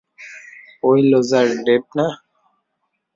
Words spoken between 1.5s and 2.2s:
Dave না?